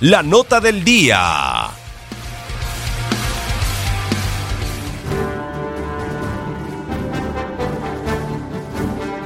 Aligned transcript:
la 0.00 0.22
nota 0.22 0.60
del 0.60 0.84
día. 0.84 1.70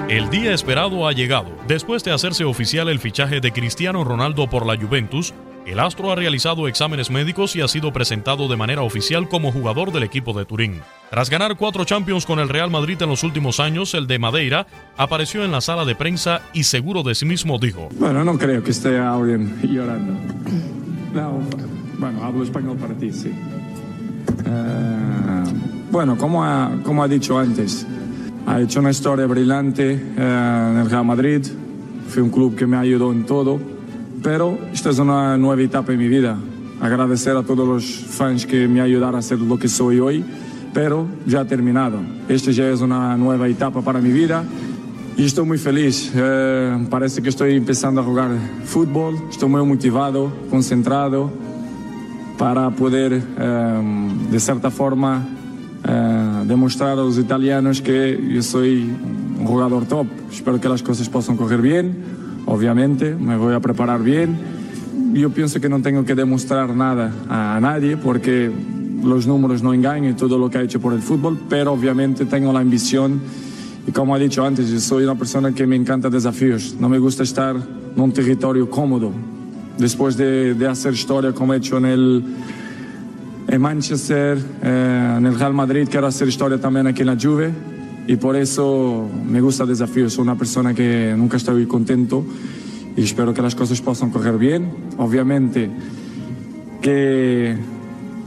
El 0.08 0.30
día 0.30 0.52
esperado 0.52 1.08
ha 1.08 1.12
llegado. 1.12 1.50
Después 1.66 2.04
de 2.04 2.12
hacerse 2.12 2.44
oficial 2.44 2.88
el 2.88 3.00
fichaje 3.00 3.40
de 3.40 3.52
Cristiano 3.52 4.04
Ronaldo 4.04 4.48
por 4.48 4.66
la 4.66 4.76
Juventus, 4.76 5.34
el 5.66 5.78
astro 5.78 6.10
ha 6.10 6.16
realizado 6.16 6.66
exámenes 6.66 7.10
médicos 7.10 7.54
y 7.54 7.60
ha 7.60 7.68
sido 7.68 7.92
presentado 7.92 8.48
de 8.48 8.56
manera 8.56 8.82
oficial 8.82 9.28
como 9.28 9.52
jugador 9.52 9.92
del 9.92 10.02
equipo 10.02 10.32
de 10.32 10.44
Turín. 10.44 10.80
Tras 11.10 11.30
ganar 11.30 11.56
cuatro 11.56 11.84
Champions 11.84 12.26
con 12.26 12.38
el 12.38 12.48
Real 12.48 12.70
Madrid 12.70 13.00
en 13.02 13.08
los 13.08 13.22
últimos 13.22 13.60
años, 13.60 13.94
el 13.94 14.06
de 14.06 14.18
Madeira 14.18 14.66
apareció 14.96 15.44
en 15.44 15.52
la 15.52 15.60
sala 15.60 15.84
de 15.84 15.94
prensa 15.94 16.42
y 16.52 16.64
seguro 16.64 17.02
de 17.02 17.14
sí 17.14 17.26
mismo 17.26 17.58
dijo: 17.58 17.88
Bueno, 17.98 18.24
no 18.24 18.38
creo 18.38 18.62
que 18.62 18.70
esté 18.70 18.98
alguien 18.98 19.60
llorando. 19.62 20.14
No, 21.14 21.40
bueno, 21.98 22.24
hablo 22.24 22.42
español 22.44 22.76
para 22.76 22.94
ti, 22.94 23.12
sí. 23.12 23.28
Eh, 24.46 25.44
bueno, 25.90 26.16
como 26.16 26.44
ha, 26.44 26.70
como 26.84 27.02
ha 27.02 27.08
dicho 27.08 27.38
antes, 27.38 27.86
ha 28.46 28.60
hecho 28.60 28.80
una 28.80 28.90
historia 28.90 29.26
brillante 29.26 29.92
eh, 29.92 30.68
en 30.72 30.78
el 30.78 30.90
Real 30.90 31.04
Madrid. 31.04 31.44
Fue 32.08 32.22
un 32.22 32.30
club 32.30 32.56
que 32.56 32.66
me 32.66 32.76
ayudó 32.76 33.12
en 33.12 33.26
todo. 33.26 33.60
Pero 34.22 34.58
esta 34.72 34.90
es 34.90 34.98
una 34.98 35.36
nueva 35.38 35.62
etapa 35.62 35.92
en 35.92 35.98
mi 35.98 36.08
vida. 36.08 36.36
Agradecer 36.80 37.36
a 37.36 37.42
todos 37.42 37.66
los 37.66 37.84
fans 37.84 38.46
que 38.46 38.68
me 38.68 38.80
ayudaron 38.80 39.16
a 39.16 39.22
ser 39.22 39.38
lo 39.38 39.58
que 39.58 39.68
soy 39.68 39.98
hoy. 39.98 40.24
Pero 40.74 41.06
ya 41.26 41.44
terminado. 41.44 41.98
Esta 42.28 42.50
ya 42.50 42.68
es 42.68 42.80
una 42.80 43.16
nueva 43.16 43.48
etapa 43.48 43.80
para 43.82 44.00
mi 44.00 44.10
vida. 44.12 44.44
Y 45.16 45.24
estoy 45.24 45.46
muy 45.46 45.58
feliz. 45.58 46.12
Eh, 46.14 46.86
parece 46.90 47.22
que 47.22 47.28
estoy 47.30 47.56
empezando 47.56 48.00
a 48.00 48.04
jugar 48.04 48.30
fútbol. 48.64 49.16
Estoy 49.30 49.48
muy 49.48 49.64
motivado, 49.64 50.32
concentrado 50.50 51.30
para 52.38 52.70
poder, 52.70 53.22
eh, 53.38 54.08
de 54.30 54.40
cierta 54.40 54.70
forma, 54.70 55.26
eh, 55.86 56.42
demostrar 56.46 56.92
a 56.92 56.96
los 56.96 57.18
italianos 57.18 57.82
que 57.82 58.18
yo 58.30 58.42
soy 58.42 58.90
un 59.38 59.46
jugador 59.46 59.86
top. 59.86 60.06
Espero 60.30 60.60
que 60.60 60.68
las 60.68 60.82
cosas 60.82 61.08
puedan 61.08 61.36
correr 61.36 61.60
bien. 61.60 62.19
Obviamente, 62.50 63.14
me 63.14 63.36
voy 63.36 63.54
a 63.54 63.60
preparar 63.60 64.02
bien. 64.02 64.36
Yo 65.12 65.30
pienso 65.30 65.60
que 65.60 65.68
no 65.68 65.80
tengo 65.82 66.04
que 66.04 66.16
demostrar 66.16 66.74
nada 66.74 67.12
a 67.28 67.60
nadie 67.60 67.96
porque 67.96 68.50
los 69.04 69.28
números 69.28 69.62
no 69.62 69.72
engañan 69.72 70.16
todo 70.16 70.36
lo 70.36 70.50
que 70.50 70.58
ha 70.58 70.62
hecho 70.62 70.80
por 70.80 70.92
el 70.92 71.00
fútbol, 71.00 71.38
pero 71.48 71.72
obviamente 71.72 72.24
tengo 72.24 72.52
la 72.52 72.58
ambición 72.58 73.20
y 73.86 73.92
como 73.92 74.16
he 74.16 74.20
dicho 74.20 74.44
antes, 74.44 74.68
soy 74.82 75.04
una 75.04 75.14
persona 75.14 75.52
que 75.52 75.64
me 75.64 75.76
encanta 75.76 76.10
desafíos. 76.10 76.74
No 76.80 76.88
me 76.88 76.98
gusta 76.98 77.22
estar 77.22 77.54
en 77.54 78.02
un 78.02 78.12
territorio 78.12 78.68
cómodo. 78.68 79.12
Después 79.78 80.16
de, 80.16 80.56
hacer 80.68 80.94
historia 80.94 81.32
como 81.32 81.54
he 81.54 81.58
hecho 81.58 81.78
en 81.78 81.84
el 81.86 82.24
Manchester, 83.60 84.38
eh, 84.60 85.14
en 85.18 85.24
el 85.24 85.38
Real 85.38 85.54
Madrid, 85.54 85.86
quiero 85.88 86.08
hacer 86.08 86.26
historia 86.26 86.60
también 86.60 86.88
aquí 86.88 87.02
en 87.02 87.06
la 87.06 87.16
Juve. 87.16 87.52
Y 88.06 88.16
por 88.16 88.36
eso 88.36 89.08
me 89.26 89.40
gusta 89.40 89.64
el 89.64 89.68
desafío. 89.68 90.10
Soy 90.10 90.22
una 90.22 90.36
persona 90.36 90.74
que 90.74 91.14
nunca 91.16 91.36
estoy 91.36 91.66
contento 91.66 92.24
y 92.96 93.02
espero 93.02 93.32
que 93.32 93.42
las 93.42 93.54
cosas 93.54 93.80
puedan 93.80 94.10
correr 94.10 94.36
bien. 94.38 94.72
Obviamente 94.98 95.70
que 96.80 97.56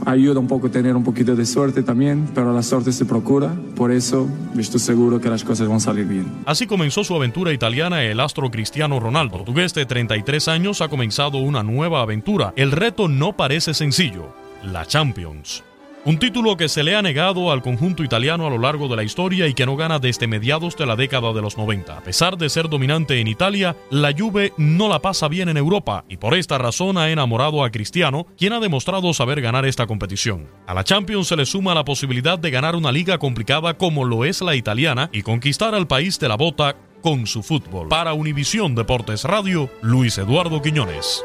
ayuda 0.06 0.38
un 0.38 0.46
poco 0.46 0.70
tener 0.70 0.94
un 0.96 1.04
poquito 1.04 1.34
de 1.34 1.46
suerte 1.46 1.82
también, 1.82 2.28
pero 2.34 2.52
la 2.52 2.62
suerte 2.62 2.92
se 2.92 3.04
procura, 3.04 3.54
por 3.74 3.90
eso 3.90 4.28
estoy 4.58 4.80
seguro 4.80 5.20
que 5.20 5.28
las 5.28 5.44
cosas 5.44 5.68
van 5.68 5.78
a 5.78 5.80
salir 5.80 6.06
bien. 6.06 6.26
Así 6.46 6.66
comenzó 6.66 7.04
su 7.04 7.14
aventura 7.14 7.52
italiana 7.52 8.02
el 8.02 8.20
astro 8.20 8.50
Cristiano 8.50 9.00
Ronaldo. 9.00 9.38
Portugués 9.38 9.74
de 9.74 9.86
33 9.86 10.48
años 10.48 10.80
ha 10.80 10.88
comenzado 10.88 11.38
una 11.38 11.62
nueva 11.62 12.02
aventura. 12.02 12.52
El 12.56 12.72
reto 12.72 13.08
no 13.08 13.36
parece 13.36 13.74
sencillo, 13.74 14.34
la 14.62 14.86
Champions. 14.86 15.64
Un 16.06 16.18
título 16.18 16.58
que 16.58 16.68
se 16.68 16.82
le 16.82 16.94
ha 16.94 17.00
negado 17.00 17.50
al 17.50 17.62
conjunto 17.62 18.04
italiano 18.04 18.46
a 18.46 18.50
lo 18.50 18.58
largo 18.58 18.88
de 18.88 18.96
la 18.96 19.04
historia 19.04 19.46
y 19.46 19.54
que 19.54 19.64
no 19.64 19.74
gana 19.74 19.98
desde 19.98 20.26
mediados 20.26 20.76
de 20.76 20.84
la 20.84 20.96
década 20.96 21.32
de 21.32 21.40
los 21.40 21.56
90. 21.56 21.96
A 21.96 22.02
pesar 22.02 22.36
de 22.36 22.50
ser 22.50 22.68
dominante 22.68 23.20
en 23.20 23.26
Italia, 23.26 23.74
la 23.88 24.12
Juve 24.12 24.52
no 24.58 24.90
la 24.90 24.98
pasa 24.98 25.28
bien 25.28 25.48
en 25.48 25.56
Europa 25.56 26.04
y 26.06 26.18
por 26.18 26.34
esta 26.34 26.58
razón 26.58 26.98
ha 26.98 27.08
enamorado 27.08 27.64
a 27.64 27.70
Cristiano, 27.70 28.26
quien 28.36 28.52
ha 28.52 28.60
demostrado 28.60 29.14
saber 29.14 29.40
ganar 29.40 29.64
esta 29.64 29.86
competición. 29.86 30.46
A 30.66 30.74
la 30.74 30.84
Champions 30.84 31.28
se 31.28 31.36
le 31.36 31.46
suma 31.46 31.74
la 31.74 31.86
posibilidad 31.86 32.38
de 32.38 32.50
ganar 32.50 32.76
una 32.76 32.92
liga 32.92 33.16
complicada 33.16 33.78
como 33.78 34.04
lo 34.04 34.26
es 34.26 34.42
la 34.42 34.56
italiana 34.56 35.08
y 35.10 35.22
conquistar 35.22 35.74
al 35.74 35.86
país 35.86 36.20
de 36.20 36.28
la 36.28 36.36
bota 36.36 36.76
con 37.00 37.26
su 37.26 37.42
fútbol. 37.42 37.88
Para 37.88 38.12
Univisión 38.12 38.74
Deportes 38.74 39.24
Radio, 39.24 39.70
Luis 39.80 40.18
Eduardo 40.18 40.60
Quiñones. 40.60 41.24